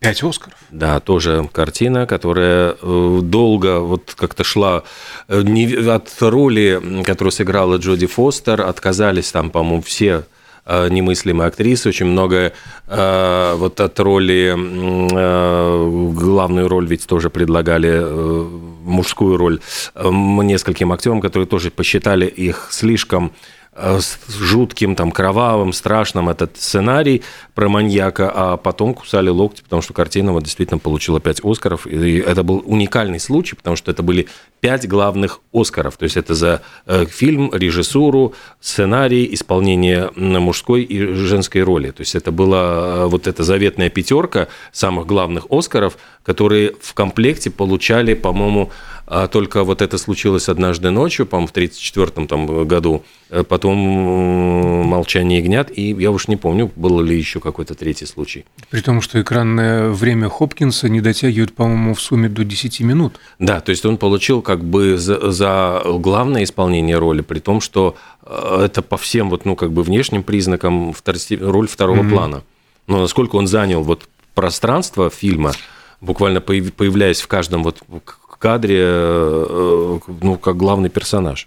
Пять 0.00 0.22
Оскаров. 0.22 0.58
Да, 0.70 0.98
тоже 0.98 1.46
картина, 1.52 2.06
которая 2.06 2.74
э, 2.80 3.20
долго 3.22 3.80
вот 3.80 4.14
как-то 4.16 4.44
шла 4.44 4.82
э, 5.28 5.42
от 5.94 6.16
роли, 6.20 7.02
которую 7.04 7.32
сыграла 7.32 7.76
Джоди 7.76 8.06
Фостер, 8.06 8.62
отказались 8.62 9.30
там, 9.30 9.50
по-моему, 9.50 9.82
все 9.82 10.24
э, 10.64 10.88
немыслимые 10.88 11.48
актрисы, 11.48 11.90
очень 11.90 12.06
много 12.06 12.54
вот 12.86 13.78
от 13.78 14.00
роли, 14.00 14.52
главную 16.12 16.66
роль 16.66 16.86
ведь 16.86 17.06
тоже 17.06 17.30
предлагали, 17.30 18.02
мужскую 18.82 19.36
роль 19.36 19.60
нескольким 19.94 20.92
актерам, 20.92 21.20
которые 21.20 21.46
тоже 21.46 21.70
посчитали 21.70 22.26
их 22.26 22.68
слишком 22.70 23.30
Э, 23.30 23.59
с 23.76 24.18
жутким, 24.28 24.96
там, 24.96 25.12
кровавым, 25.12 25.72
страшным 25.72 26.28
этот 26.28 26.56
сценарий 26.56 27.22
про 27.54 27.68
маньяка, 27.68 28.30
а 28.34 28.56
потом 28.56 28.94
кусали 28.94 29.28
локти, 29.28 29.62
потому 29.62 29.80
что 29.80 29.94
картина 29.94 30.32
вот 30.32 30.42
действительно 30.42 30.78
получила 30.78 31.20
5 31.20 31.44
Оскаров. 31.44 31.86
И 31.86 32.18
это 32.18 32.42
был 32.42 32.62
уникальный 32.66 33.20
случай, 33.20 33.54
потому 33.54 33.76
что 33.76 33.90
это 33.90 34.02
были 34.02 34.28
5 34.60 34.88
главных 34.88 35.40
Оскаров. 35.52 35.96
То 35.96 36.04
есть 36.04 36.16
это 36.16 36.34
за 36.34 36.62
э, 36.86 37.06
фильм, 37.06 37.52
режиссуру, 37.54 38.34
сценарий, 38.60 39.32
исполнение 39.32 40.10
мужской 40.16 40.82
и 40.82 41.14
женской 41.14 41.62
роли. 41.62 41.90
То 41.92 42.00
есть 42.00 42.14
это 42.14 42.32
была 42.32 43.04
э, 43.04 43.06
вот 43.06 43.26
эта 43.26 43.44
заветная 43.44 43.88
пятерка 43.88 44.48
самых 44.72 45.06
главных 45.06 45.46
Оскаров, 45.48 45.96
которые 46.22 46.72
в 46.80 46.94
комплекте 46.94 47.50
получали, 47.50 48.14
по-моему, 48.14 48.70
а 49.12 49.26
только 49.26 49.64
вот 49.64 49.82
это 49.82 49.98
случилось 49.98 50.48
однажды 50.48 50.90
ночью, 50.90 51.26
по-моему, 51.26 51.48
в 51.48 51.50
1934 51.50 52.28
там, 52.28 52.68
году, 52.68 53.02
э, 53.30 53.42
потом 53.42 53.76
«Молчание 54.86 55.40
ягнят», 55.40 55.68
и 55.76 55.90
я 55.98 56.12
уж 56.12 56.28
не 56.28 56.36
помню, 56.36 56.70
был 56.76 57.00
ли 57.00 57.18
еще 57.18 57.40
какой-то 57.40 57.74
третий 57.74 58.06
случай. 58.06 58.44
При 58.70 58.80
том, 58.82 59.00
что 59.00 59.20
экранное 59.20 59.88
время 59.88 60.28
Хопкинса 60.28 60.88
не 60.88 61.00
дотягивает, 61.00 61.52
по-моему, 61.54 61.94
в 61.94 62.00
сумме 62.00 62.28
до 62.28 62.44
10 62.44 62.80
минут. 62.82 63.18
Да, 63.40 63.60
то 63.60 63.70
есть 63.70 63.84
он 63.84 63.96
получил 63.96 64.42
как 64.42 64.62
бы 64.62 64.96
за, 64.96 65.32
за 65.32 65.82
главное 65.84 66.44
исполнение 66.44 66.96
роли, 66.96 67.22
при 67.22 67.40
том, 67.40 67.60
что 67.60 67.96
э, 68.22 68.62
это 68.66 68.80
по 68.80 68.96
всем 68.96 69.30
вот, 69.30 69.44
ну, 69.44 69.56
как 69.56 69.72
бы 69.72 69.82
внешним 69.82 70.22
признакам 70.22 70.94
роль 71.40 71.66
второго 71.66 72.02
mm-hmm. 72.02 72.10
плана. 72.10 72.42
Но 72.86 73.00
насколько 73.00 73.34
он 73.34 73.48
занял 73.48 73.82
вот 73.82 74.08
пространство 74.34 75.10
фильма, 75.10 75.52
буквально 76.00 76.40
появляясь 76.40 77.20
в 77.20 77.28
каждом 77.28 77.62
вот 77.62 77.82
кадре, 78.40 78.80
э, 78.82 79.98
ну, 80.22 80.36
как 80.38 80.56
главный 80.56 80.88
персонаж. 80.88 81.46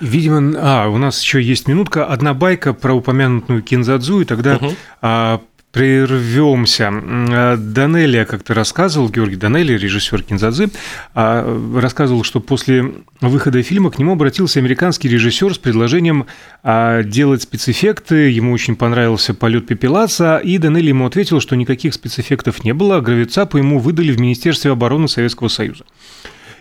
Видимо, 0.00 0.54
а, 0.56 0.88
у 0.88 0.96
нас 0.96 1.20
еще 1.20 1.42
есть 1.42 1.68
минутка. 1.68 2.06
Одна 2.06 2.32
байка 2.32 2.72
про 2.72 2.94
упомянутую 2.94 3.62
Кинзадзу, 3.62 4.22
и 4.22 4.24
тогда 4.24 4.56
угу. 4.56 4.74
а, 5.02 5.42
прервемся. 5.72 6.90
Э, 6.92 7.56
Данелия 7.56 8.24
как-то 8.24 8.54
рассказывал, 8.54 9.08
Георгий 9.08 9.36
Данелия, 9.36 9.78
режиссер 9.78 10.22
Кинзадзы, 10.22 10.70
а, 11.14 11.80
рассказывал, 11.80 12.24
что 12.24 12.40
после 12.40 12.92
выхода 13.20 13.62
фильма 13.62 13.90
к 13.90 13.98
нему 13.98 14.12
обратился 14.12 14.58
американский 14.58 15.08
режиссер 15.08 15.54
с 15.54 15.58
предложением 15.58 16.26
а, 16.62 17.02
делать 17.02 17.42
спецэффекты. 17.42 18.30
Ему 18.30 18.52
очень 18.52 18.76
понравился 18.76 19.32
полет 19.32 19.66
пепелаца, 19.66 20.38
и 20.38 20.58
Данелли 20.58 20.88
ему 20.88 21.06
ответил, 21.06 21.40
что 21.40 21.54
никаких 21.54 21.94
спецэффектов 21.94 22.64
не 22.64 22.74
было, 22.74 22.96
а 22.96 23.00
гравицапу 23.00 23.58
ему 23.58 23.78
выдали 23.78 24.12
в 24.12 24.20
Министерстве 24.20 24.72
обороны 24.72 25.08
Советского 25.08 25.48
Союза. 25.48 25.84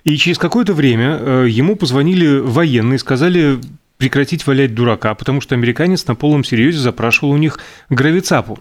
И 0.04 0.16
через 0.18 0.38
какое-то 0.38 0.74
время 0.74 1.18
э, 1.20 1.46
ему 1.50 1.76
позвонили 1.76 2.40
военные, 2.40 3.00
сказали, 3.00 3.60
прекратить 4.00 4.48
валять 4.48 4.74
дурака, 4.74 5.14
потому 5.14 5.42
что 5.42 5.56
американец 5.56 6.08
на 6.08 6.16
полном 6.16 6.46
серьезе 6.46 6.80
запрашивал 6.80 7.32
у 7.32 7.38
них 7.38 7.60
гравицапу. 7.90 8.58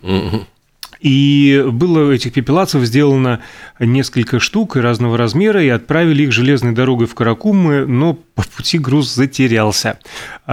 И 1.01 1.64
было 1.70 2.11
этих 2.11 2.33
пепелацев 2.33 2.83
сделано 2.83 3.40
несколько 3.79 4.40
штук 4.40 4.77
и 4.77 4.81
разного 4.81 5.16
размера, 5.16 5.62
и 5.62 5.68
отправили 5.68 6.24
их 6.24 6.33
железной 6.33 6.72
дорогой 6.72 7.07
в 7.07 7.14
Каракумы, 7.14 7.87
но 7.87 8.14
по 8.14 8.42
пути 8.42 8.79
груз 8.79 9.14
затерялся. 9.14 10.01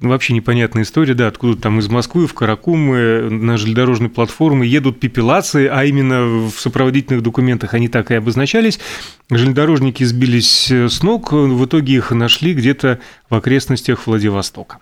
Вообще 0.00 0.34
непонятная 0.34 0.82
история, 0.82 1.14
да, 1.14 1.26
откуда 1.26 1.58
там 1.58 1.78
из 1.78 1.88
Москвы 1.88 2.26
в 2.26 2.34
Каракумы 2.34 3.30
на 3.30 3.56
железнодорожной 3.56 4.10
платформе 4.10 4.68
едут 4.68 5.00
пепелации, 5.00 5.66
а 5.68 5.84
именно 5.84 6.26
в 6.26 6.60
сопроводительных 6.60 7.22
документах 7.22 7.72
они 7.72 7.88
так 7.88 8.10
и 8.10 8.14
обозначались. 8.14 8.78
Железнодорожники 9.30 10.04
сбились 10.04 10.70
с 10.70 11.02
ног, 11.02 11.32
в 11.32 11.64
итоге 11.64 11.94
их 11.94 12.10
нашли 12.10 12.52
где-то 12.52 13.00
в 13.30 13.34
окрестностях 13.36 14.06
Владивостока, 14.06 14.80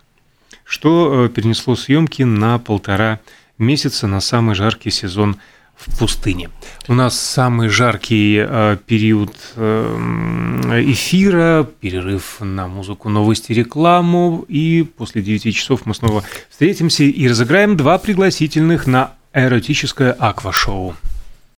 что 0.64 1.26
э, 1.26 1.28
перенесло 1.28 1.76
съемки 1.76 2.24
на 2.24 2.58
полтора 2.58 3.20
месяца 3.56 4.08
на 4.08 4.20
самый 4.20 4.56
жаркий 4.56 4.90
сезон 4.90 5.36
в 5.76 5.98
пустыне. 5.98 6.50
У 6.88 6.94
нас 6.94 7.18
самый 7.18 7.68
жаркий 7.68 8.38
э, 8.38 8.76
период 8.86 9.34
э, 9.56 10.82
эфира, 10.86 11.68
перерыв 11.80 12.36
на 12.40 12.68
музыку, 12.68 13.08
новости, 13.08 13.52
рекламу, 13.52 14.44
и 14.48 14.82
после 14.82 15.22
9 15.22 15.54
часов 15.54 15.86
мы 15.86 15.94
снова 15.94 16.24
встретимся 16.48 17.04
и 17.04 17.28
разыграем 17.28 17.76
два 17.76 17.98
пригласительных 17.98 18.86
на 18.86 19.14
эротическое 19.32 20.12
аквашоу. 20.12 20.94